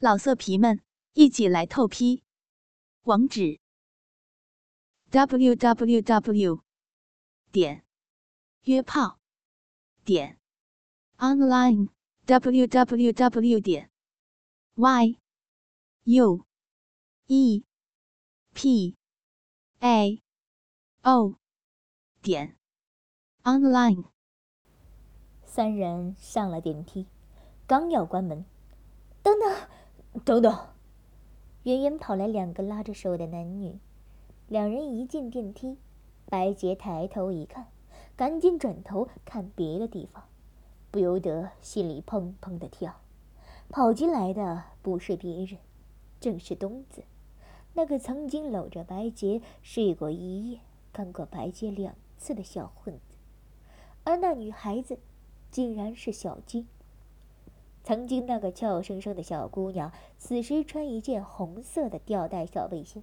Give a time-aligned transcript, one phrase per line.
[0.00, 0.80] 老色皮们，
[1.14, 2.22] 一起来透批！
[3.02, 3.58] 网址
[5.10, 6.62] ：w w w
[7.50, 7.84] 点
[8.62, 9.18] 约炮
[10.04, 10.38] 点
[11.16, 11.88] online
[12.26, 13.90] w w w 点
[14.76, 15.18] y
[16.04, 16.46] u
[17.26, 17.64] e
[18.54, 18.96] p
[19.80, 20.22] a
[21.02, 21.34] o
[22.22, 22.56] 点
[23.42, 24.04] online。
[25.44, 27.08] 三人上了电梯，
[27.66, 28.44] 刚要关门，
[29.24, 29.68] 等等。
[30.24, 30.58] 等等，
[31.64, 33.78] 远远跑来两个拉着手的男女。
[34.48, 35.76] 两人一进电梯，
[36.26, 37.66] 白洁抬头一看，
[38.16, 40.24] 赶紧转头看别的地方，
[40.90, 43.00] 不由得心里砰砰的跳。
[43.68, 45.58] 跑进来的不是别人，
[46.18, 47.04] 正是东子，
[47.74, 50.60] 那个曾经搂着白洁睡过一夜、
[50.92, 53.16] 看过白洁两次的小混子。
[54.04, 54.98] 而那女孩子，
[55.50, 56.66] 竟然是小金。
[57.88, 63.02] 曾经那个俏生生的小姑娘，此时穿一件红色的吊带小背心，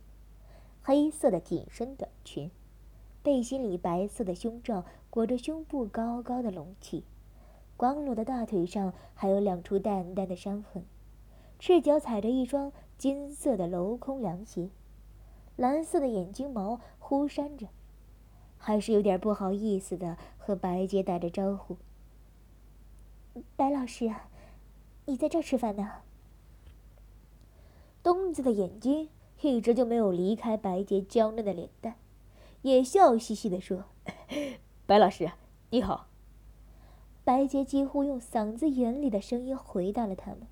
[0.84, 2.52] 黑色的紧身短裙，
[3.23, 7.03] 背心里白色的胸罩裹着胸部高高的隆起，
[7.75, 10.86] 光裸的大腿上还有两处淡淡的伤痕，
[11.58, 14.69] 赤脚踩着一双金色的镂空凉鞋，
[15.56, 17.66] 蓝色的眼睛毛忽闪着，
[18.59, 21.78] 还是有点不好意思的和白洁打着招呼
[23.58, 24.13] ：“白老师。”
[25.06, 25.92] 你在这儿吃饭呢？
[28.02, 29.09] 东子的眼睛
[29.42, 31.95] 一直就没有离开白洁娇嫩的脸蛋，
[32.64, 33.86] 也笑嘻嘻的说
[34.86, 35.31] ：“白老师，
[35.70, 36.08] 你好。”
[37.23, 40.47] 白洁几乎用嗓子眼里的声音回答了他们，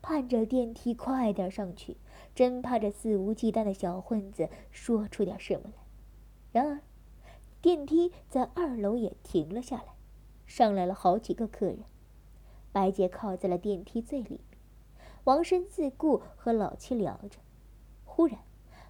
[0.00, 1.96] 盼着电梯快点上去，
[2.34, 5.72] 真怕这肆无忌惮的小混子说出点什么来。
[6.52, 6.80] 然而，
[7.60, 9.94] 电梯在二楼也停了下来，
[10.46, 11.80] 上来了好几个客人。
[12.78, 14.60] 白洁靠在了电梯最里面，
[15.24, 17.40] 王生自顾和老七聊着。
[18.04, 18.38] 忽然，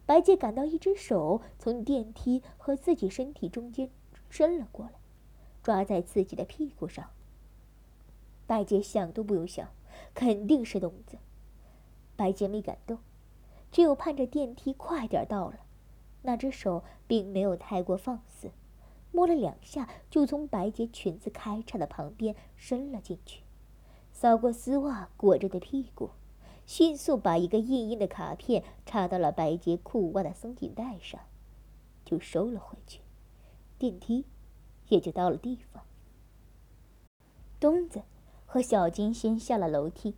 [0.05, 3.89] 白洁感到一只手从电梯和自己身体中间
[4.29, 4.93] 伸了过来，
[5.63, 7.09] 抓在自己的屁股上。
[8.47, 9.71] 白洁想都不用想，
[10.13, 11.17] 肯定是东子。
[12.15, 12.99] 白洁没敢动，
[13.73, 15.61] 只有盼着电梯快点到了。
[16.21, 18.51] 那只手并没有太过放肆，
[19.13, 23.45] 摸了两下，就从白洁裙子开叉的旁边伸了进去。
[24.21, 26.11] 扫过丝袜裹着的屁股，
[26.67, 31.21] 迅速把一个硬硬的卡片插到了白洁裤袜的松紧带上，
[32.05, 33.01] 就收了回去。
[33.79, 34.25] 电梯
[34.89, 35.85] 也就到了地方。
[37.61, 38.03] 东子
[38.45, 40.17] 和小金先下了楼梯，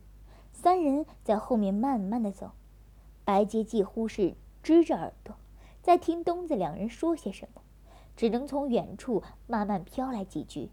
[0.50, 2.52] 三人在后面慢慢的走。
[3.26, 5.36] 白洁几乎是支着耳朵，
[5.82, 7.60] 在听东子两人说些什么，
[8.16, 10.70] 只能从远处慢慢飘来几句：“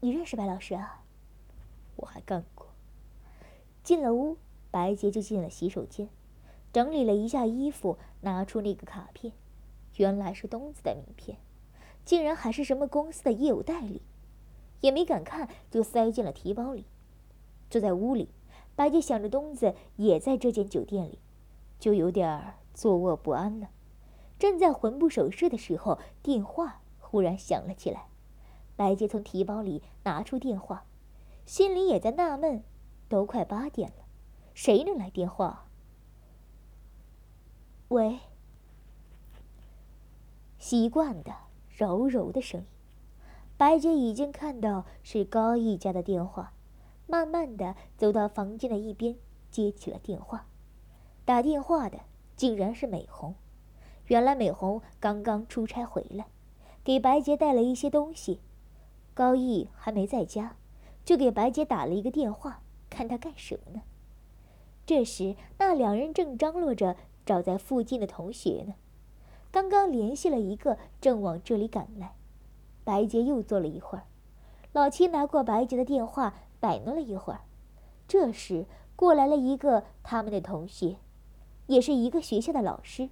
[0.00, 0.96] 你认识白老师啊？”
[2.00, 2.68] 我还干过。
[3.82, 4.36] 进了屋，
[4.70, 6.08] 白洁就进了洗手间，
[6.72, 9.32] 整理了一下衣服，拿出那个卡片，
[9.96, 11.38] 原来是东子的名片，
[12.04, 14.02] 竟然还是什么公司的业务代理，
[14.80, 16.84] 也没敢看，就塞进了提包里。
[17.70, 18.28] 坐在屋里，
[18.74, 21.18] 白洁想着东子也在这间酒店里，
[21.78, 23.70] 就有点坐卧不安了。
[24.38, 28.08] 正在魂不守舍的时候，电话忽然响了起来，
[28.76, 30.84] 白洁从提包里拿出电话。
[31.50, 32.62] 心里也在纳闷，
[33.08, 34.04] 都快八点了，
[34.54, 35.64] 谁能来电话？
[37.88, 38.20] 喂。
[40.58, 41.34] 习惯的
[41.76, 42.66] 柔柔的声音，
[43.56, 46.52] 白洁已经看到是高毅家的电话，
[47.08, 49.16] 慢慢的走到房间的一边，
[49.50, 50.46] 接起了电话。
[51.24, 51.98] 打电话的
[52.36, 53.34] 竟然是美红，
[54.06, 56.26] 原来美红刚刚出差回来，
[56.84, 58.38] 给白洁带了一些东西，
[59.14, 60.54] 高毅还没在家。
[61.10, 63.82] 就给白洁打了一个电话，看他干什么呢？
[64.86, 66.94] 这时，那两人正张罗着
[67.26, 68.74] 找在附近的同学呢。
[69.50, 72.14] 刚刚联系了一个，正往这里赶来。
[72.84, 74.04] 白洁又坐了一会儿，
[74.72, 77.40] 老七拿过白洁的电话，摆弄了一会儿。
[78.06, 80.98] 这时，过来了一个他们的同学，
[81.66, 83.08] 也是一个学校的老师。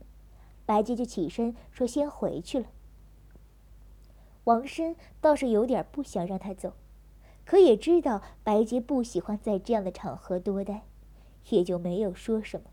[0.64, 2.66] 白洁就起身说：“先回去了。”
[4.46, 6.74] 王生倒是有点不想让他走。
[7.48, 10.82] 可也知道白洁不喜欢在这样的场合多待，
[11.48, 12.66] 也就没有说什么。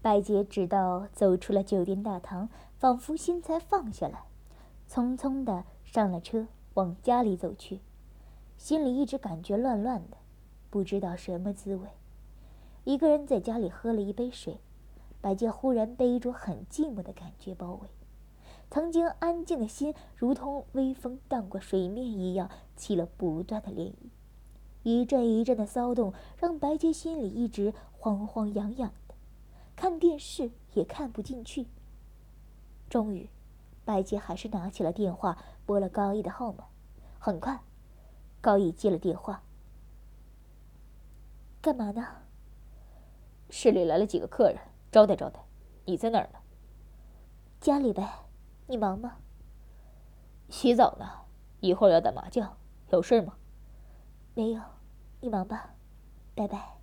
[0.00, 2.48] 白洁直到走出了酒店大堂，
[2.78, 4.26] 仿佛心才放下来，
[4.88, 7.80] 匆匆的上了车，往家里走去，
[8.56, 10.16] 心里一直感觉乱乱的，
[10.70, 11.88] 不知道什么滋味。
[12.84, 14.60] 一个人在家里喝了一杯水，
[15.20, 17.88] 白洁忽然被一种很寂寞的感觉包围。
[18.70, 23.94] 曾经安静的心，如同微风荡过水面一样，起了不断的涟漪。
[24.82, 29.14] 一阵一阵的骚动让白洁心里一直慌慌痒痒的，
[29.74, 31.66] 看电视也看不进去。
[32.88, 33.28] 终于，
[33.84, 36.66] 白洁还是拿起了电话，拨了高毅的号码。
[37.18, 37.60] 很快，
[38.40, 39.42] 高毅接了电话。
[41.60, 42.06] 干嘛呢？
[43.50, 44.58] 市里来了几个客人，
[44.92, 45.40] 招待招待。
[45.84, 46.38] 你在哪儿呢？
[47.60, 48.25] 家里呗。
[48.68, 49.18] 你忙吗？
[50.48, 51.06] 洗澡呢，
[51.60, 52.56] 一会儿要打麻将，
[52.90, 53.34] 有事吗？
[54.34, 54.60] 没有，
[55.20, 55.74] 你忙吧，
[56.34, 56.76] 拜拜。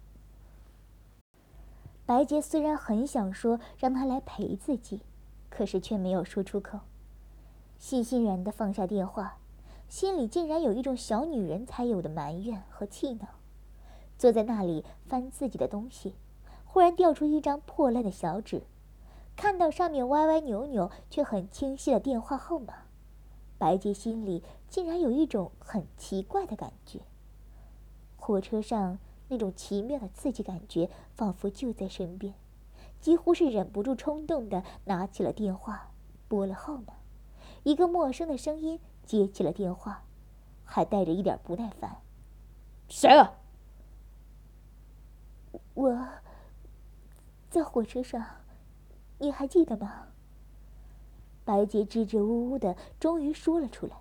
[2.05, 5.01] 白洁虽然很想说让他来陪自己，
[5.49, 6.79] 可是却没有说出口，
[7.79, 9.37] 悻悻然的放下电话，
[9.89, 13.27] 心里竟然有一种小女人才有的埋怨和气恼，
[14.17, 16.15] 坐在那里翻自己的东西，
[16.65, 18.63] 忽然掉出一张破烂的小纸。
[19.43, 22.85] 看到上面歪歪扭扭却很清晰的电话号码，
[23.57, 27.01] 白洁心里竟然有一种很奇怪的感觉。
[28.15, 32.33] 火车上那种奇妙的刺激感觉仿佛就在身边，
[33.01, 35.91] 几乎是忍不住冲动的拿起了电话，
[36.29, 36.93] 拨了号码。
[37.63, 40.05] 一个陌生的声音接起了电话，
[40.63, 41.97] 还带着一点不耐烦
[42.87, 43.33] ：“谁啊
[45.75, 46.07] ？”“我
[47.49, 48.25] 在火车上。”
[49.23, 50.07] 你还记得吗？
[51.45, 53.95] 白洁支支吾吾的，终于说了出来。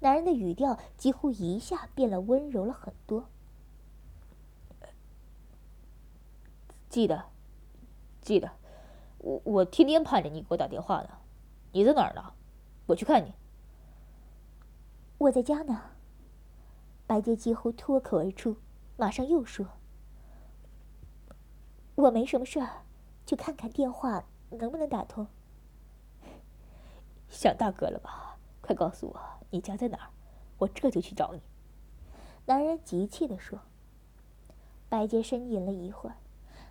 [0.00, 3.26] 男人的语调几乎一下变了温柔了很多。
[6.88, 7.26] 记得，
[8.22, 8.50] 记得，
[9.18, 11.10] 我我天天盼着你给我打电话呢。
[11.72, 12.32] 你在哪儿呢？
[12.86, 13.34] 我去看你。
[15.18, 15.82] 我在家呢。
[17.06, 18.56] 白洁几乎脱口而出，
[18.96, 19.66] 马上又说
[21.96, 22.84] ：“我没什么事儿。”
[23.30, 25.24] 去看看电话能不能打通。
[27.28, 28.36] 想大哥了吧？
[28.60, 30.10] 快告诉我你家在哪儿，
[30.58, 31.40] 我这就去找你。
[32.46, 33.60] 男人急切地说。
[34.88, 36.16] 白洁呻吟了一会儿，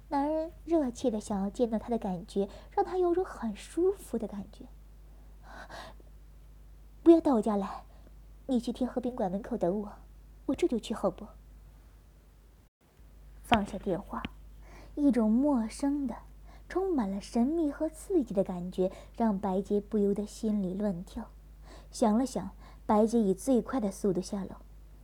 [0.09, 4.65] 男人热切的想要见到他的感觉，让他有种很舒服的感觉。
[7.01, 7.85] 不要到我家来，
[8.47, 9.93] 你去天河宾馆门口等我，
[10.47, 11.25] 我这就去，好不？
[13.43, 14.21] 放下电话，
[14.95, 16.13] 一种陌生的。
[16.69, 21.25] 充满了神秘和刺激的感觉，让白洁不由得心里乱跳。
[21.91, 22.51] 想了想，
[22.85, 24.51] 白洁以最快的速度下楼，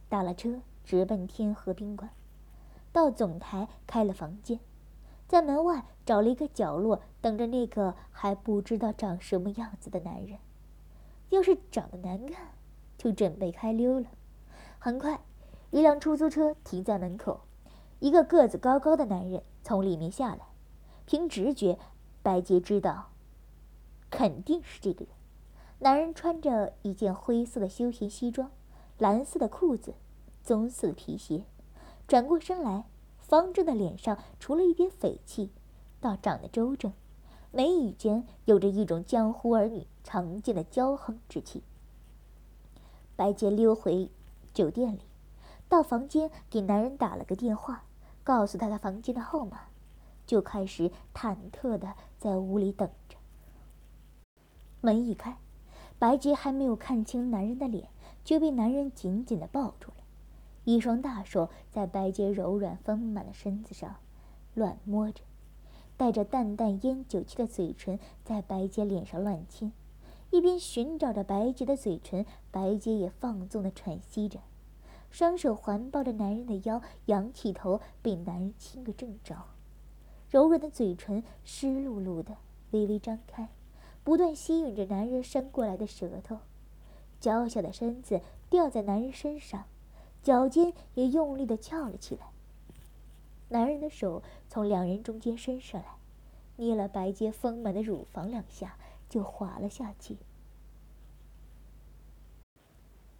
[0.07, 2.11] 打了车，直奔天河宾馆。
[2.93, 4.59] 到总台开了房间，
[5.27, 10.37] 在门外找了一个角落，等着那个还不知道长什么样子的男人。
[11.29, 12.51] 要是长得难看，
[12.97, 14.05] 就准备开溜了。
[14.77, 15.19] 很快，
[15.71, 17.41] 一辆出租车停在门口，
[17.99, 20.45] 一个个子高高的男人从里面下来。
[21.05, 21.77] 凭直觉，
[22.23, 23.09] 白洁知道，
[24.09, 25.13] 肯定是这个人。
[25.79, 28.49] 男人穿着一件灰色的休闲西装，
[28.97, 29.93] 蓝色的裤子，
[30.43, 31.43] 棕色的皮鞋。
[32.07, 32.85] 转过身来，
[33.19, 35.51] 方正的脸上除了一点匪气，
[35.99, 36.93] 倒长得周正，
[37.51, 41.61] 眉宇间有着一种江湖儿女常见的骄横之气。
[43.15, 44.09] 白洁溜回
[44.53, 45.01] 酒店里，
[45.69, 47.83] 到房间给男人打了个电话，
[48.23, 49.61] 告诉他他房间的号码。
[50.25, 53.17] 就开始忐忑的在屋里等着。
[54.81, 55.37] 门一开，
[55.97, 57.89] 白洁还没有看清男人的脸，
[58.23, 60.03] 就被男人紧紧的抱住了，
[60.63, 63.95] 一双大手在白洁柔软丰满的身子上
[64.53, 65.23] 乱摸着，
[65.97, 69.71] 带着淡淡烟酒气的嘴唇在白洁脸上乱亲，
[70.29, 74.39] 一边寻找着白洁的嘴唇，白洁也放纵的喘息着，
[75.09, 79.35] 双手环抱着男人的腰，仰起头被男人亲个正着。
[80.35, 82.35] 柔软的嘴唇湿漉漉的，
[82.71, 83.47] 微微张开，
[84.03, 86.39] 不断吸吮着男人伸过来的舌头。
[87.21, 89.63] 娇小的身子吊在男人身上，
[90.21, 92.27] 脚尖也用力的翘了起来。
[93.47, 95.87] 男人的手从两人中间伸上来，
[96.57, 98.75] 捏了白洁丰满的乳房两下，
[99.07, 100.17] 就滑了下去。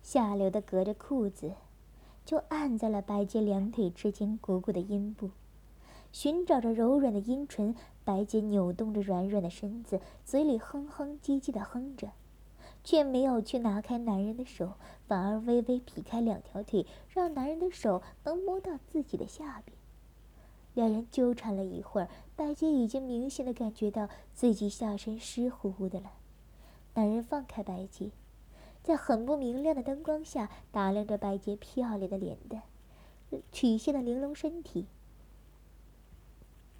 [0.03, 1.53] 下流的隔着裤子，
[2.25, 5.29] 就按在了白洁两腿之间鼓鼓的阴部。
[6.15, 12.13] 寻找着柔软的阴唇，白洁扭动着软软的身子，嘴里哼哼唧唧的哼着，
[12.85, 14.75] 却没有去拿开男人的手，
[15.09, 19.77] 反而微微劈开两条腿，让男人的手能摸到自己的下边。
[20.73, 22.07] 两人纠缠了一会儿，
[22.37, 26.13] 白洁已经明显的感觉到自己下身湿乎乎的了。
[26.93, 28.11] 男人放开白洁，
[28.81, 32.61] 在很不明亮的灯光下打量着白洁漂亮的脸蛋、
[33.51, 34.85] 曲线的玲珑身体。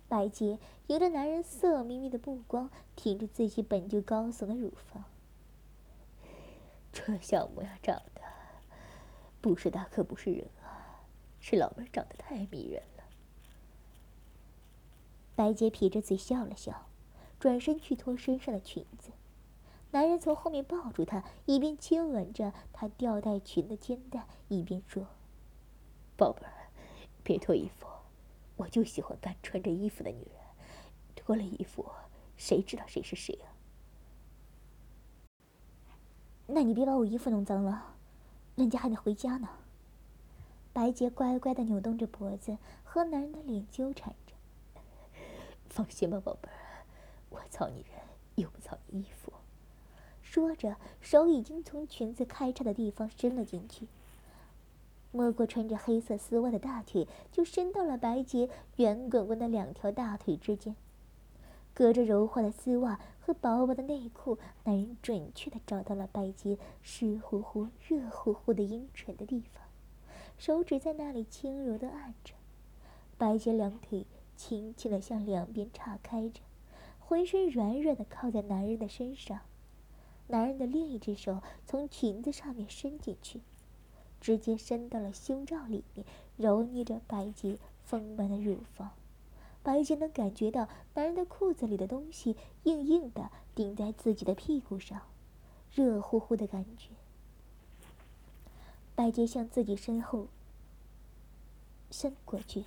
[0.08, 5.04] 白洁迎着男人色眯眯的目光，挺着自己本就高耸的乳房。
[6.94, 8.22] 这小模样长得，
[9.42, 11.04] 不是大可不是人啊！
[11.40, 13.04] 是老妹长得太迷人了。
[15.36, 16.88] 白洁撇着嘴笑了笑，
[17.40, 19.12] 转身去脱身上的裙子。
[19.92, 25.08] 男人从后面抱住她，一边亲吻着她吊带裙的肩带，一边说
[26.16, 26.70] ：“宝贝儿，
[27.24, 27.88] 别脱衣服，
[28.58, 30.34] 我就喜欢干穿着衣服的女人。
[31.16, 31.86] 脱了衣服，
[32.38, 33.50] 谁知道谁是谁啊？”
[36.48, 37.96] 那你别把我衣服弄脏了，
[38.56, 39.50] 人家还得回家呢。
[40.72, 44.34] 白洁乖乖的扭动着脖子，和男人的脸纠缠着。
[45.70, 46.86] 放心吧，宝贝儿，
[47.30, 48.00] 我操你人，
[48.36, 49.34] 又不操衣服。
[50.22, 53.88] 说着，手已经从裙子开叉的地方伸了进去，
[55.16, 60.76] 摸过穿着黑色丝袜的大腿，就伸到了白洁圆滚滚的两条大腿之间。
[61.74, 69.64] 隔着柔滑的丝袜和薄薄的内裤，男人准确的找到了白洁湿乎乎、热乎乎的阴唇的地方，
[70.38, 72.34] 手指在那里轻柔的按着。
[73.18, 74.06] 白洁两腿
[74.36, 76.42] 轻轻的向两边岔开着，
[77.00, 79.40] 浑身软软的靠在男人的身上。
[80.28, 83.42] 男人的另一只手从裙子上面伸进去，
[84.20, 86.06] 直接伸到了胸罩里面，
[86.38, 88.92] 揉捏着白洁丰满的乳房。
[89.64, 95.02] 白洁能感觉到男人的裤子里的东西硬硬的顶在自己的屁股上，
[95.74, 96.90] 热乎乎的感觉。
[98.94, 100.28] 白洁向自己身后
[101.92, 102.66] 伸过去，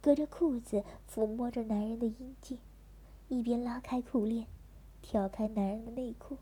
[0.00, 2.58] 隔着裤子抚摸着男人的阴茎，
[3.28, 4.46] 一边拉开裤链，
[5.02, 6.38] 挑开男人的内裤，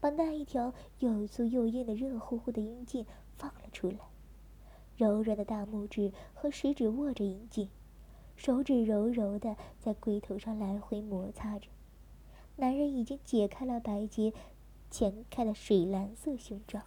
[0.00, 3.04] 把那一条又粗又硬的热乎乎的阴茎
[3.38, 3.98] 放了出来。
[4.96, 7.70] 柔软的大拇指和食指握着阴茎。
[8.36, 11.68] 手指柔柔的在龟头上来回摩擦着，
[12.56, 14.32] 男人已经解开了白洁
[14.90, 16.82] 前开的水蓝色胸罩，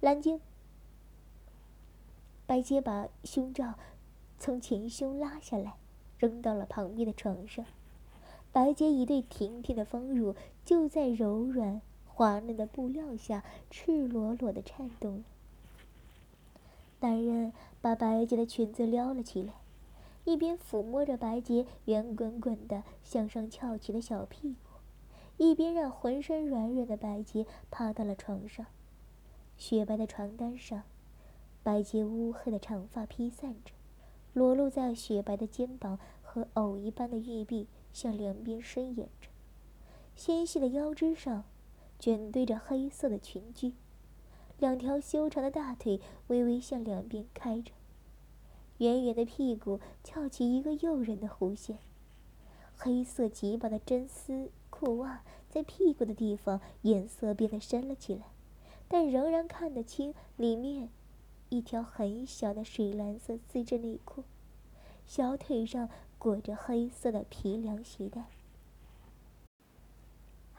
[0.00, 0.40] 蓝鲸。
[2.46, 3.74] 白洁把胸罩
[4.38, 5.76] 从前胸拉下来，
[6.18, 7.64] 扔到了旁边的床上。
[8.50, 15.24] 白洁一对挺挺的丰乳就在柔软滑嫩的布料下赤裸裸的颤动了。
[17.00, 19.54] 男人把白洁的裙子撩了起来。
[20.24, 24.80] 一边抚摸着白洁圆滚滚的向上翘起的小屁股，
[25.36, 28.66] 一边让浑身软软的白洁趴到了床上。
[29.56, 30.82] 雪白的床单上，
[31.62, 33.70] 白洁乌黑的长发披散着，
[34.32, 39.28] 裸露在雪白的肩膀和藕一般的玉臂向两边伸延着。
[40.16, 41.44] 纤细的腰肢上，
[42.00, 43.72] 卷堆着黑色的裙裾，
[44.58, 47.72] 两条修长的大腿微微向两边开着。
[48.78, 51.78] 圆圆的屁股翘起一个诱人的弧线，
[52.76, 58.26] 黑色极薄的真丝裤袜在屁股的地方颜色变得深了起来，
[58.86, 60.90] 但仍然看得清里面
[61.48, 64.24] 一条很小的水蓝色丝质内裤，
[65.06, 68.26] 小腿上裹着黑色的皮凉鞋带，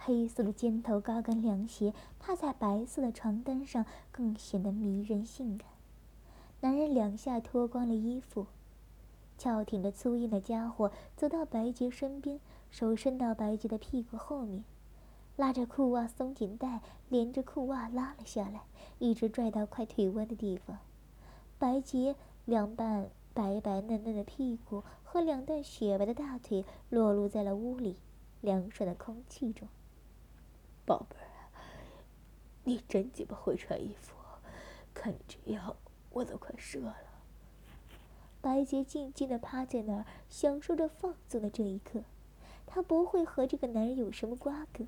[0.08, 5.68] 黑色的尖头高跟凉鞋踏在白色的床单上更显得迷人性感。
[6.62, 8.46] 男人两下脱光了衣服，
[9.38, 12.40] 翘挺着粗硬的家伙走到白洁身边，
[12.72, 14.64] 手伸到白洁的屁股后面，
[15.36, 18.62] 拉着裤袜松紧带，连着裤袜拉了下来，
[19.00, 20.78] 一直拽到快腿弯的地方。
[21.60, 27.98] 白洁两半白白嫩嫩的屁股和两段雪白的大腿裸露在了屋里
[28.40, 29.68] 凉爽的空气中。
[30.88, 31.52] 宝贝儿，
[32.64, 34.16] 你真鸡巴会穿衣服，
[34.94, 35.76] 看你这样。
[36.12, 36.96] 我都快射了。
[38.40, 42.04] 白洁静静的趴在那儿，享受着放纵的这一刻。
[42.66, 44.86] 她不会和这个男人有什么瓜葛，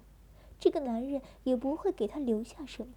[0.57, 2.93] 这个男人也不会给她留下什么。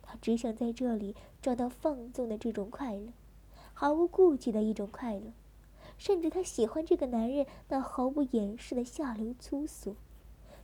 [0.00, 3.08] 她只想在这里找到放纵的这种快乐，
[3.74, 5.32] 毫无顾忌的一种快乐。
[5.98, 9.96] 甚至她喜欢这个男人那毫不掩饰的下流粗俗，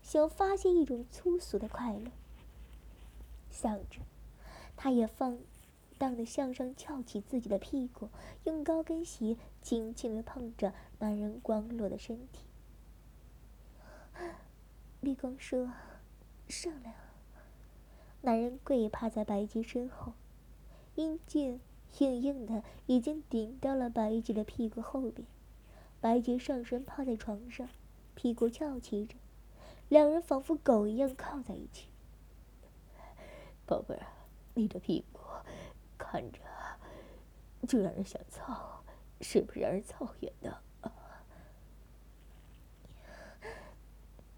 [0.03, 2.11] 想发现一种粗俗的快乐。
[3.51, 4.01] 想着，
[4.77, 5.39] 她也放。
[5.99, 8.09] 荡的向上翘起自己的屁股，
[8.43, 12.43] 用高跟鞋轻轻的碰着男人光裸的身体。
[15.01, 15.73] 李光说
[16.51, 17.15] ：“上来啊。”
[18.23, 20.15] 男人跪趴在白洁身后，
[20.97, 21.61] 阴茎
[22.01, 25.25] 硬硬的已经顶到了白洁的屁股后边。
[26.01, 27.69] 白洁上身趴在床上，
[28.17, 29.15] 屁股翘起着，
[29.93, 31.91] 两人仿佛狗一样靠在一起。
[33.67, 34.07] 宝贝儿，
[34.55, 35.21] 你的屁股。
[35.99, 36.39] 看着
[37.69, 38.83] 就让人想操，
[39.21, 40.63] 是不是让人操眼的？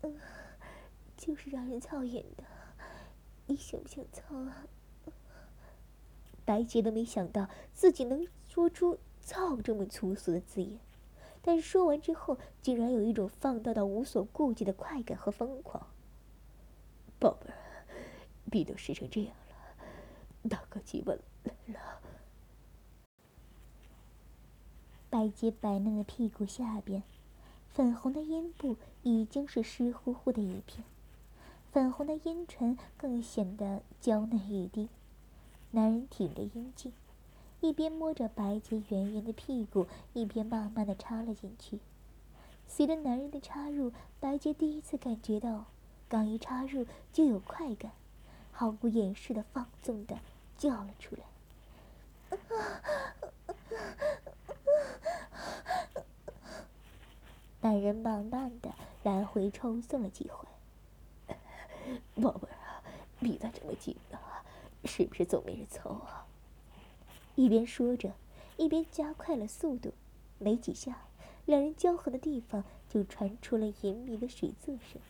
[0.02, 0.20] 嗯，
[1.16, 2.42] 就是让人操眼的。
[3.46, 4.66] 你想不想操啊？
[6.44, 10.80] 白洁都没想到自己能说出操这么粗俗的字眼，
[11.46, 15.86] 但说完之后，竟然有一种放荡到无所顾忌的快感和疯狂。
[17.18, 17.56] 宝贝儿，
[18.50, 22.00] 病都湿成这样了，大哥今晚来了。
[25.10, 27.02] 白洁白嫩的屁股下边，
[27.68, 30.82] 粉红的阴部已经是湿乎乎的一片，
[31.70, 34.88] 粉红的阴唇更显得娇嫩欲滴。
[35.72, 36.92] 男人挺着阴茎，
[37.64, 41.78] 一边摸着白洁圆圆的屁股，一边慢慢的插了进去。
[42.68, 43.90] 随着男人的插入，
[44.20, 45.64] 白洁第一次感觉到，
[46.06, 47.92] 刚一插入就有快感，
[48.52, 50.18] 毫不掩饰的放纵的
[50.58, 51.22] 叫了出来。
[57.62, 60.46] 男人慢慢的来回抽送了几回。
[62.20, 62.82] 宝贝儿啊，
[63.20, 64.44] 逼得这么紧啊，
[64.84, 66.26] 是不是总没人凑啊？
[67.36, 68.12] 一边说着，
[68.56, 69.92] 一边加快了速度。
[70.38, 71.06] 没几下，
[71.46, 75.00] 两人交合的地方就传出了隐秘的水渍声。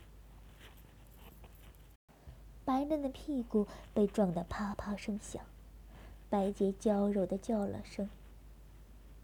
[2.64, 5.44] 白嫩的屁股被撞得啪啪声响，
[6.30, 8.08] 白洁娇柔的叫了声，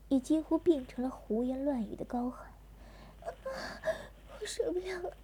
[0.08, 2.52] 也几乎变成了胡言乱语的高喊。
[4.40, 5.16] 我受不了了！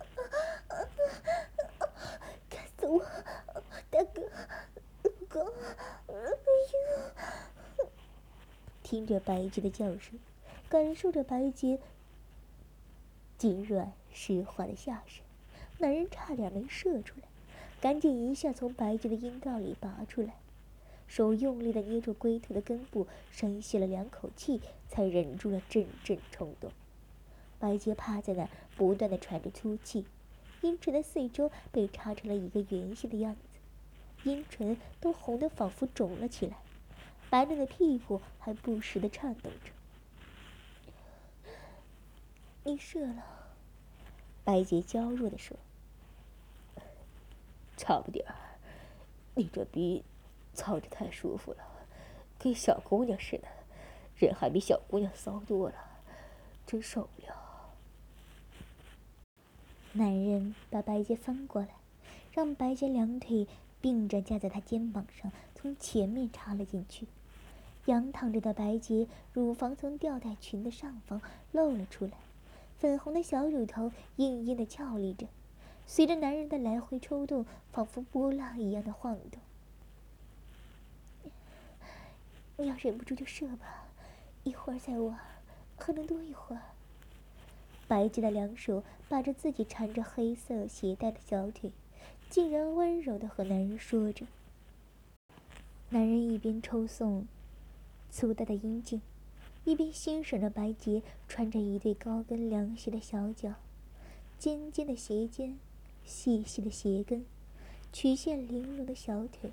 [2.49, 3.04] 干死我！
[3.90, 4.23] 大哥，
[5.02, 5.47] 老公，
[6.09, 7.46] 哎呦！
[8.87, 10.16] 听着白洁的叫声，
[10.69, 11.81] 感受着白洁
[13.37, 15.25] 紧软湿滑的下身，
[15.78, 17.26] 男人差点没射出来，
[17.81, 20.35] 赶紧一下从白洁的阴道里拔出来，
[21.09, 26.71] 手用力的捏住龟头的根部，深吸了两口气，才忍住了阵阵冲动。
[27.59, 30.05] 白洁趴在那儿，不断的喘着粗气，
[30.61, 36.59] 阴唇的四周被插成了一个圆形的样子，阴唇都红得仿佛肿了起来，
[37.28, 39.73] 白嫩的屁股还不时的颤抖着。
[42.64, 43.25] 你射了，
[44.42, 45.56] 白洁娇弱的说
[47.76, 48.34] ：“差不点儿，
[49.34, 50.02] 你这逼
[50.54, 51.58] 操着太舒服了，
[52.39, 53.47] 跟小姑娘似的，
[54.17, 55.76] 人还比小姑娘骚多了，
[56.67, 57.36] 真受不了。”
[59.93, 61.69] 男人把白洁翻过来，
[62.32, 63.47] 让白洁两腿
[63.87, 67.07] 并着架在他肩膀上，从前面插了进去。
[67.85, 71.23] 仰躺着的白洁乳房从吊带裙的上方
[71.53, 72.15] 露了出来，
[72.81, 75.29] 粉红的小乳头硬硬的翘立着，
[75.87, 79.41] 随着男人的来回抽动，仿佛波浪一样的晃动。
[82.57, 83.87] 你要忍不住就射吧，
[84.43, 85.17] 一会儿再玩，
[85.77, 86.63] 还能多一会儿。
[87.87, 91.71] 白洁的两手把着自己缠着黑色鞋带的小腿，
[92.28, 94.26] 竟然温柔的和男人说着。
[95.91, 97.26] 男人一边抽送
[98.10, 99.00] 粗大的阴茎，
[99.65, 103.54] 一边欣赏着白洁穿着一对高跟凉鞋的小脚，
[104.39, 105.56] 尖尖的鞋尖，
[106.04, 107.25] 细细的鞋跟，
[107.93, 109.52] 曲线玲珑的小腿。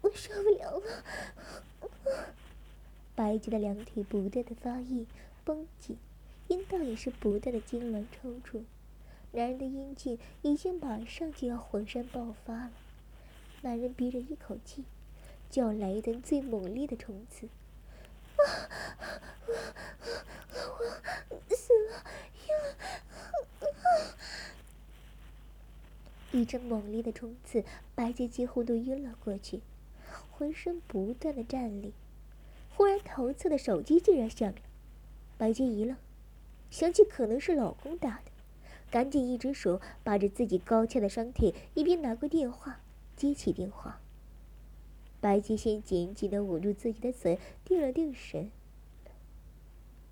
[0.00, 1.90] 我受不了了。
[3.14, 5.06] 白洁的两腿不断的发硬、
[5.44, 5.98] 绷紧，
[6.48, 8.64] 阴道也是不断的痉挛抽搐。
[9.32, 12.72] 男人的阴茎已经马上就要浑身爆发了，
[13.62, 14.84] 男人憋着一口气，
[15.50, 17.46] 就要来一顿最猛烈的冲刺。
[18.36, 18.42] 啊！
[21.28, 22.04] 我死了！
[26.32, 29.60] 一阵猛烈的冲刺，白洁几乎都晕了过去，
[30.30, 31.92] 浑身不断的站立。
[32.76, 34.58] 忽然，头侧的手机竟然响了。
[35.36, 35.96] 白洁一愣，
[36.70, 38.30] 想起可能是老公打的，
[38.90, 42.80] 赶紧一只手把着自己高翘的双腿，一边拿过电话，
[43.16, 44.00] 接起电话。
[45.20, 48.50] 白洁先紧紧的捂住自己的嘴，定了定神。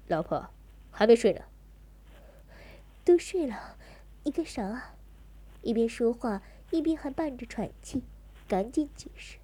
[0.09, 0.49] 老婆，
[0.91, 1.43] 还没睡呢。
[3.05, 3.77] 都睡了，
[4.25, 4.97] 你干啥啊？
[5.63, 8.03] 一边说话，一边还伴着喘气，
[8.49, 9.39] 赶紧解释。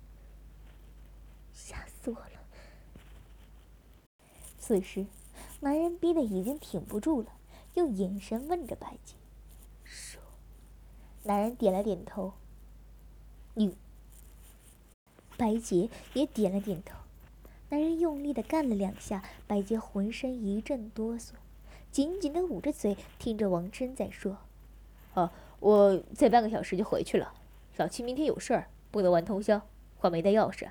[1.52, 2.46] 吓死我了！
[4.58, 5.06] 此时，
[5.62, 7.28] 男人逼得已经挺不住了，
[7.74, 9.14] 用眼神问着白洁
[9.84, 10.20] ：“说。”
[11.22, 12.32] 男人点了点头。
[13.54, 13.76] 你。
[15.36, 16.98] 白洁也点了点头。
[17.68, 21.30] 男人用力的干了两下，白洁浑身一阵哆嗦，
[21.92, 24.38] 紧紧的捂着嘴，听着王琛在说
[25.14, 27.32] ：“啊，我再半个小时就回去了。
[27.76, 29.62] 老七明天有事儿，不能玩通宵，
[30.00, 30.70] 我没带钥匙，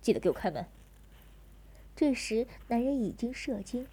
[0.00, 0.66] 记得给我开门。”
[1.94, 3.86] 这时，男人已经射精。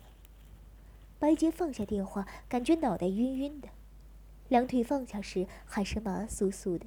[1.19, 3.67] 白洁放下电话，感觉脑袋晕晕的，
[4.47, 6.85] 两腿放下时还是麻酥酥的。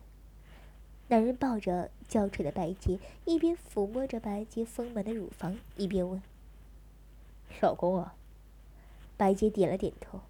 [1.08, 6.22] 男人抱着娇喘的白洁，一边抚摸着白洁丰满的乳房，一边问
[7.60, 8.14] ：“老公啊？”
[9.18, 10.20] 白洁点了点头。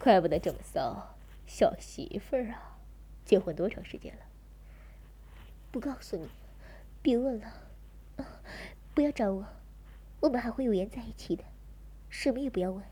[0.00, 1.14] 怪不得这么骚，
[1.46, 2.80] 小媳妇儿啊！
[3.24, 4.22] 结婚多长时间了？
[5.70, 6.28] 不告诉你，
[7.00, 7.46] 别问了，
[8.16, 8.26] 啊
[8.92, 9.46] 不要找我，
[10.18, 11.44] 我们还会有缘在一起的，
[12.12, 12.84] 什么也不要问。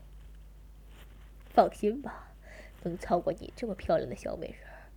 [1.53, 2.31] 放心吧，
[2.81, 4.89] 能操过你这么漂亮的小美人儿，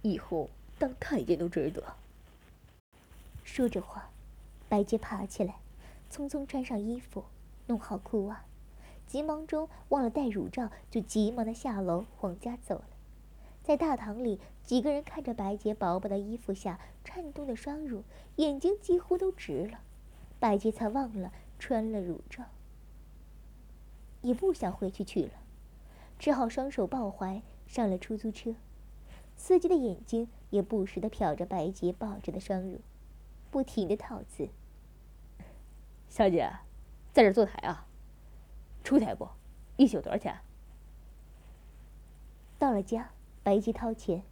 [0.00, 1.84] 以后当太监都值得。
[3.44, 4.08] 说着话，
[4.66, 5.56] 白洁爬起来，
[6.10, 7.26] 匆匆穿上衣服，
[7.66, 8.44] 弄好裤袜。
[9.06, 12.88] 急忙中忘了戴乳罩，就急忙的下楼往家走了。
[13.62, 18.02] 在大堂里，几个人看着白洁薄薄的衣服下颤动的双乳，
[18.36, 19.80] 眼睛几乎都直了。
[20.40, 22.44] 白洁才忘了穿了乳罩，
[24.26, 25.30] 也不想回去取了，
[26.18, 28.56] 只好双手抱怀上了出租车。
[29.36, 32.80] 司机的眼睛也不时的瞟着白洁抱着的双乳，
[33.52, 34.48] 不停的套词
[36.10, 36.50] ：“小姐，
[37.12, 37.86] 在这坐台啊。”
[38.82, 39.28] 出台不？
[39.76, 40.40] 一宿多少钱？
[42.58, 43.10] 到了家，
[43.44, 44.24] 白洁掏钱，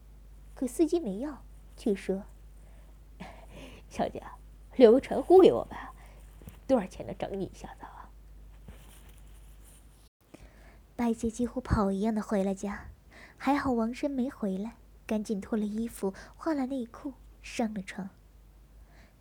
[0.56, 1.44] 可司机没要，
[1.76, 2.24] 却说
[3.88, 4.20] ：“小姐，
[4.74, 5.94] 留个传呼给我吧，
[6.66, 7.86] 多少钱能整你一下子？”
[10.96, 12.90] 白洁几乎跑一样的回了家，
[13.36, 14.76] 还好王生没回来，
[15.06, 18.10] 赶紧脱了衣服，换了内裤，上了床。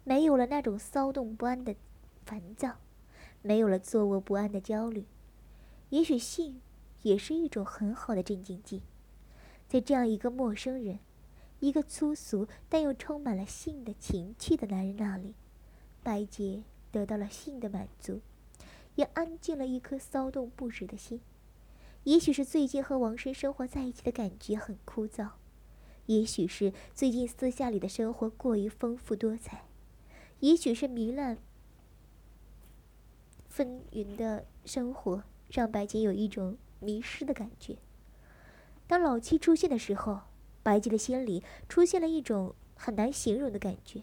[0.03, 1.75] 没有了那种骚动不安的
[2.25, 2.75] 烦躁，
[3.41, 5.05] 没有了坐卧不安的焦虑。
[5.89, 6.61] 也许性
[7.01, 8.83] 也是一种很好的镇静剂，
[9.67, 10.99] 在这样一个陌生人、
[11.59, 15.33] 一个粗俗但又充满了性的情趣的男人那里，
[16.03, 18.21] 白洁得到了性的满足，
[18.95, 21.19] 也安静了一颗骚动不止的心。
[22.03, 25.31] 也许是最近和王生生活在一起的感觉很枯燥，
[26.05, 29.65] 也许是最近私下里的生活过于丰富多彩，
[30.39, 31.37] 也许是糜烂
[33.47, 35.23] 纷纭的生活。
[35.49, 37.77] 让白洁有一种迷失的感觉。
[38.87, 40.21] 当老七出现的时候，
[40.63, 44.01] 白洁的心里出现了一种很难形容的感觉。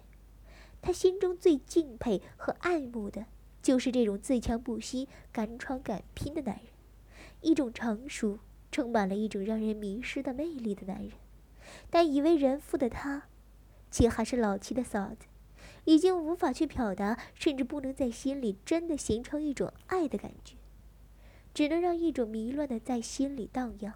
[0.80, 3.26] 他心中最敬佩和爱慕的，
[3.60, 6.66] 就是这种自强不息、敢闯敢拼的男人，
[7.40, 8.38] 一种成熟、
[8.70, 11.12] 充满了一种让人迷失的魅力的男人。
[11.88, 13.28] 但已为人父的他，
[13.90, 15.26] 却还是老七的嫂子，
[15.84, 20.56] 已经无法去表达，甚至不能在心里真的形成一种爱的感觉。
[21.52, 23.94] 只能让一种迷乱的在心里荡漾，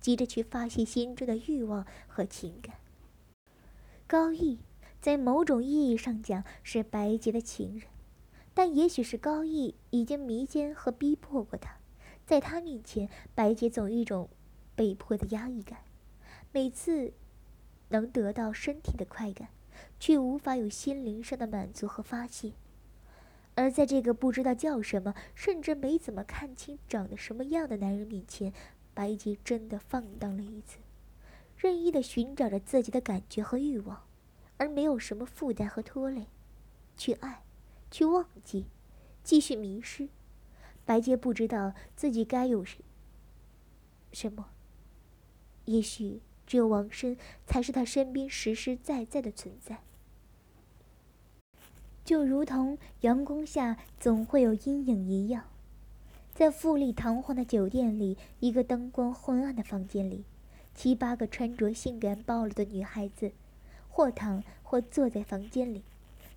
[0.00, 2.76] 急着去发泄心中的欲望和情感。
[4.06, 4.58] 高毅
[5.00, 7.88] 在某种意义上讲是白洁的情人，
[8.52, 11.79] 但也许是高毅已经迷奸和逼迫过他，
[12.30, 14.30] 在他面前，白洁总有一种
[14.76, 15.80] 被迫的压抑感。
[16.52, 17.12] 每次
[17.88, 19.48] 能得到身体的快感，
[19.98, 22.52] 却无法有心灵上的满足和发泄。
[23.56, 28.52] 而在这个不知道叫什么，甚至没怎么看清长得什么样的男人面前，
[28.94, 30.78] 白洁真的放荡了一次，
[31.56, 34.04] 任意的寻找着自己的感觉和欲望，
[34.56, 36.28] 而没有什么负担和拖累，
[36.96, 37.42] 去爱，
[37.90, 38.66] 去忘记，
[39.24, 40.08] 继续迷失。
[40.90, 42.78] 白洁不知道自己该有什
[44.10, 44.46] 什么，
[45.66, 49.84] 也许只有王生才是他身边实实在在的存在。
[52.04, 55.44] 就如同阳光下总会有阴影一样，
[56.34, 60.24] 在富丽堂皇的酒店里，一个灯光昏暗的房间里，
[60.74, 63.30] 七八个穿着性感暴露的女孩子，
[63.88, 65.84] 或躺或坐在房间里，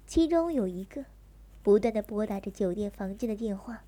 [0.06, 1.06] 其中有一个
[1.64, 3.84] 不断的拨打着酒店房间的电话，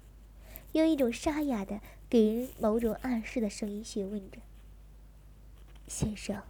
[0.75, 4.39] 用一种沙哑的、给人某种暗示的声音询问着
[5.87, 6.43] ：“先生，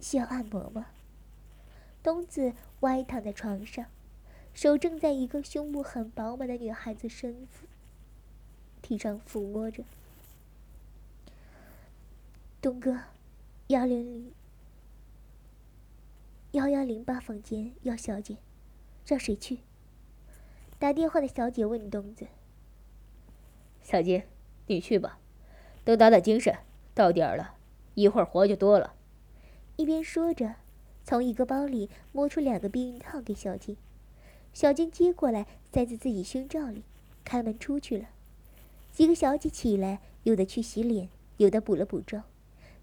[0.00, 0.88] 需要按摩吗？”
[2.04, 3.86] 东子歪躺在床上。
[4.52, 7.48] 手正在一个胸部很饱满的女孩子身
[8.82, 9.82] 体上抚摸着。
[12.60, 13.00] 东哥，
[13.68, 14.32] 幺零零
[16.52, 18.36] 幺幺零八房间要小姐，
[19.06, 19.58] 让谁去？
[20.78, 22.26] 打电话的小姐问东子。
[23.84, 24.22] 小金，
[24.66, 25.18] 你去吧，
[25.84, 26.56] 都打打精神，
[26.94, 27.56] 到点儿了，
[27.92, 28.94] 一会儿活就多了。
[29.76, 30.54] 一边说着，
[31.04, 33.76] 从一个包里摸出两个避孕套给小金。
[34.54, 36.82] 小金接过来，塞在自己胸罩里，
[37.24, 38.08] 开门出去了。
[38.90, 42.24] 几个小姐起来，有的去洗脸，有的补了补妆，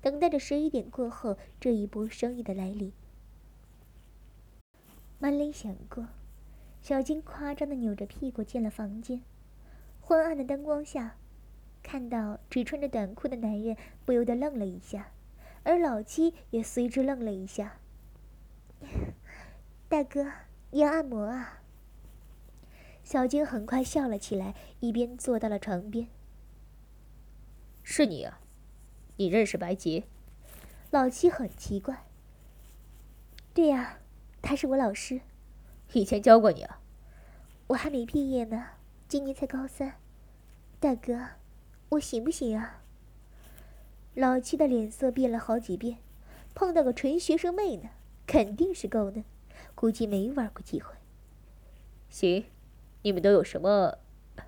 [0.02, 2.94] 等待着十一点过后这一波生意的来临。
[5.18, 6.06] 满脸想过，
[6.84, 9.22] 小金夸张的扭着屁股进了房间。
[10.12, 11.16] 昏暗的灯光下，
[11.82, 15.14] 看到只穿着短裤的男人，不由得愣了一下，
[15.64, 17.78] 而老七也随之愣了一下。
[19.88, 20.30] 大哥，
[20.72, 21.62] 你要按摩啊？
[23.06, 26.10] 小金很快笑了起来，一边坐到了床边。
[27.82, 28.42] 是你啊？
[29.16, 30.04] 你认识白洁？
[30.90, 32.04] 老七很奇怪。
[33.54, 34.00] 对呀，
[34.42, 35.22] 他是我老师，
[35.94, 36.82] 以前教过你啊？
[37.68, 38.72] 我还没毕业呢，
[39.08, 40.01] 今年才高三。
[40.82, 41.14] 大哥，
[41.90, 42.82] 我行不行啊？
[44.16, 46.00] 老七的脸色变了好几遍，
[46.56, 47.92] 碰到个纯学生妹呢，
[48.26, 49.24] 肯定是够的，
[49.76, 50.96] 估计没玩过几回。
[52.10, 52.46] 行，
[53.04, 54.00] 你们都有什么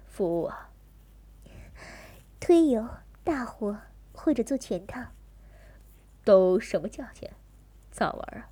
[0.07, 0.71] 服务啊？
[2.39, 2.89] 推油、
[3.23, 3.77] 大活
[4.11, 5.03] 或者做全套。
[6.25, 7.31] 都什么价钱？
[7.91, 8.49] 咋玩啊？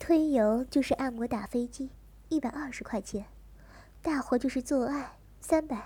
[0.00, 1.90] 推油就是按摩打飞机，
[2.30, 3.26] 一百二十块钱；
[4.02, 5.76] 大活就是做爱，三百；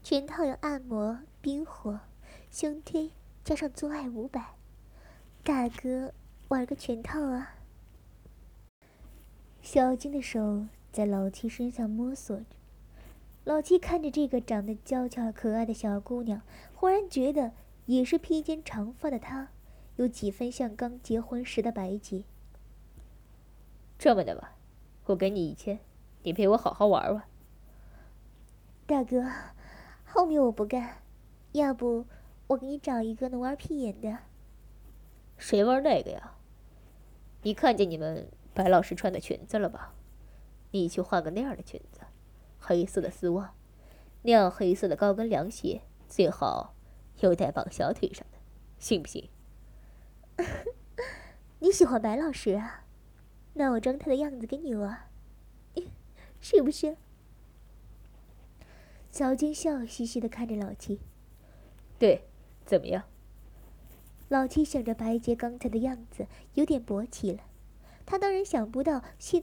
[0.00, 1.98] 全套有按摩、冰火、
[2.52, 3.10] 胸推
[3.42, 4.54] 加上做爱五百。
[5.42, 6.14] 大哥，
[6.46, 7.56] 玩个全套啊！
[9.60, 12.44] 小金的手在老七身上摸索着，
[13.42, 16.40] 老七看着这个长得娇俏可爱的小姑娘，
[16.72, 17.50] 忽然觉得。
[17.86, 19.48] 也是披肩长发的她，
[19.96, 22.22] 有几分像刚结婚时的白洁。
[23.98, 24.56] 这么的吧，
[25.06, 25.80] 我给你一千，
[26.22, 27.24] 你陪我好好玩玩。
[28.86, 29.24] 大哥，
[30.04, 30.98] 后面我不干，
[31.52, 32.06] 要不
[32.46, 34.18] 我给你找一个能玩屁眼的。
[35.36, 36.34] 谁玩那个呀？
[37.42, 39.92] 你看见你们白老师穿的裙子了吧？
[40.70, 42.00] 你去换个那样的裙子，
[42.60, 43.54] 黑色的丝袜，
[44.22, 46.74] 那样黑色的高跟凉鞋，最好。
[47.20, 48.38] 有带绑小腿上的，
[48.78, 49.30] 信不信？
[51.60, 52.84] 你喜欢白老师啊？
[53.54, 55.08] 那我装他的样子给你玩，
[56.40, 56.96] 是不是？
[59.16, 61.00] 小金笑嘻嘻的看着老七。
[61.98, 62.20] 对，
[62.66, 63.04] 怎么样？
[64.28, 67.38] 老七想着白洁刚才的样子，有点勃起了。
[68.04, 69.42] 他当然想不到，心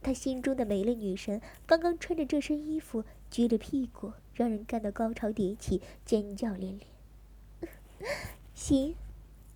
[0.00, 4.14] 他心中的美丽女神刚刚穿着这身衣服，撅着屁股。
[4.32, 7.70] 让人感到高潮迭起，尖叫连连。
[8.54, 8.94] 行，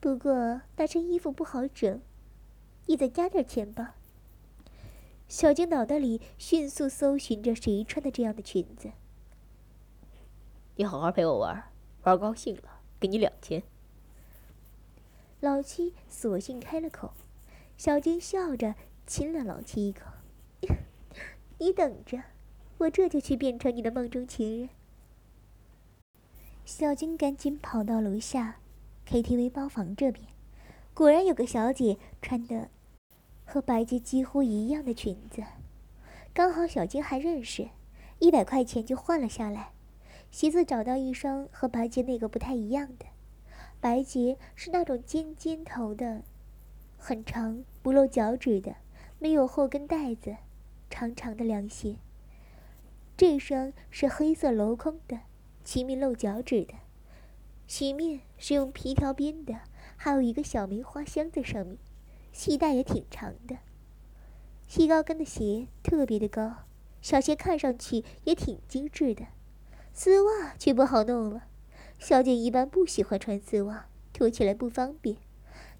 [0.00, 2.02] 不过那身衣服不好整，
[2.84, 3.96] 你再加点钱吧。
[5.28, 8.92] 小金脑袋里迅速搜寻着谁穿的这样的裙子。
[10.76, 11.64] 你好好陪我玩，
[12.04, 12.62] 玩高兴了
[13.00, 13.62] 给你两千。
[15.40, 17.12] 老七索性开了口，
[17.76, 18.74] 小金笑着
[19.06, 20.06] 亲了老七一口。
[21.58, 22.22] 你等着。
[22.78, 24.68] 我这就去变成你的梦中情人。
[26.66, 28.58] 小金赶紧跑到楼下
[29.08, 30.26] KTV 包房这边，
[30.92, 32.68] 果然有个小姐穿的
[33.46, 35.42] 和白洁几乎一样的裙子，
[36.34, 37.68] 刚好小金还认识，
[38.18, 39.70] 一百块钱就换了下来。
[40.32, 43.06] 鞋子找到一双和白洁那个不太一样的，
[43.80, 46.22] 白洁是那种尖尖头的，
[46.98, 48.74] 很长不露脚趾的，
[49.20, 50.36] 没有后跟带子，
[50.90, 51.96] 长长的凉鞋。
[53.16, 55.20] 这双是黑色镂空的，
[55.64, 56.74] 齐面露脚趾的，
[57.66, 59.60] 鞋面是用皮条编的，
[59.96, 61.78] 还有一个小梅花香在上面，
[62.36, 63.56] 系带也挺长的。
[64.68, 66.64] 细高跟的鞋特别的高，
[67.00, 69.28] 小鞋看上去也挺精致的，
[69.94, 71.44] 丝袜却不好弄了。
[71.98, 75.16] 小姐一般不喜欢穿丝袜，脱起来不方便。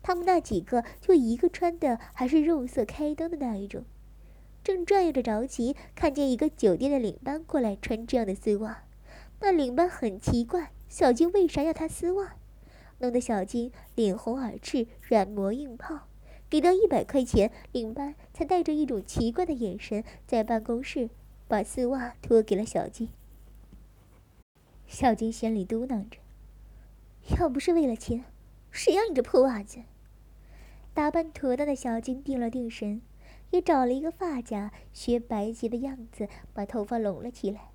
[0.03, 3.85] 他们那几个就一个穿的还是肉色开裆的那一种。
[4.65, 8.85] 正转悠着着急，看见一个酒店的领班过来穿这样的丝袜，
[9.41, 12.37] 那领班很奇怪，小金为啥要他丝袜，
[13.01, 16.09] 弄得小金脸红耳赤，软磨硬泡。
[16.49, 21.11] 给到一百块钱，领班才带着一种奇怪的眼神在办公室
[21.49, 23.09] 把丝袜脱给了小金。
[24.87, 26.19] 小金心里嘟囔着
[27.39, 28.25] ：“要不是为了钱，
[28.71, 29.81] 谁要你这破袜子？”
[30.95, 33.03] 打扮妥当的小金定了定神。
[33.51, 37.71] 也找了一个发夹，学白洁的样子，把头发拢了起来。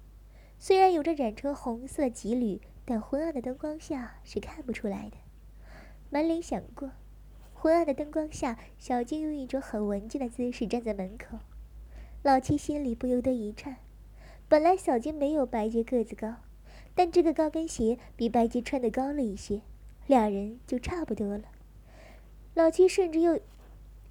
[0.59, 5.15] 虽然有着染成红色的几缕，但昏暗的灯光下是看不出来的。
[6.09, 6.91] 满脸想过，
[7.61, 11.37] 昏暗的灯光下，小金用一种很文静的姿势站在门口。
[12.23, 13.75] 老七心里不由得一颤。
[14.49, 16.37] 本来小金没有白洁个子高，
[16.95, 19.61] 但这个高跟鞋比白洁穿的高了一些，
[20.07, 21.43] 俩人就差不多了。
[22.55, 23.39] 老七甚至又。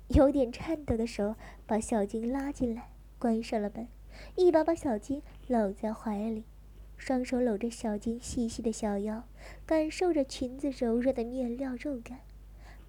[0.07, 1.37] 有点颤抖的手
[1.67, 3.87] 把小金拉进来，关上了门，
[4.35, 6.43] 一把把小金搂在怀里，
[6.97, 9.23] 双手搂着小金细细的小腰，
[9.65, 12.19] 感受着裙子柔软的面料肉感，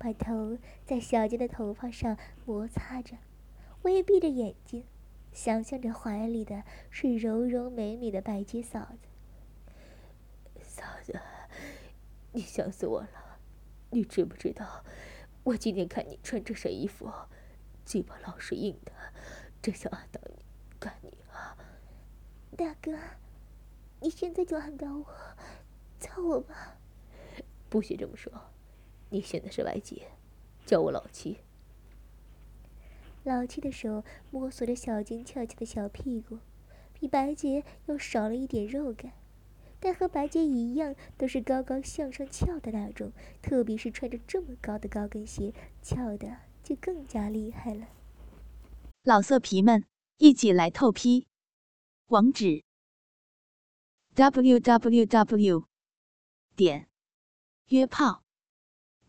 [0.02, 3.18] 把头在小杰的头发上摩擦着，
[3.84, 4.88] 微闭着眼睛，
[5.32, 10.60] 想象着怀里的是柔柔美美的白洁嫂子。
[10.60, 11.20] 嫂子，
[12.32, 13.40] 你想死我了，
[13.92, 14.84] 你知不知道？
[15.44, 17.08] 我今天看你穿这身衣服，
[17.86, 18.92] 嘴巴老是硬的，
[19.62, 20.44] 真想按到你，
[20.80, 21.56] 干你啊！
[22.58, 22.98] 大哥，
[24.00, 25.06] 你现在就按到我，
[26.00, 26.80] 操我吧！
[27.70, 28.34] 不许这么说，
[29.12, 30.08] 你现在是白姐，
[30.66, 31.38] 叫我老七。
[33.24, 36.40] 老七的手摸索着小金翘翘的小屁股，
[36.94, 39.12] 比白洁又少了一点肉感，
[39.80, 43.12] 但和白洁一样，都是高高向上翘的那种。
[43.42, 47.88] 特别是穿着这么高的高跟鞋，翘的就更加厉害了。
[49.04, 49.84] 老色皮们，
[50.18, 51.28] 一起来透批！
[52.08, 52.64] 网址
[54.16, 55.66] ：w w w
[56.56, 56.88] 点
[57.68, 58.24] 约炮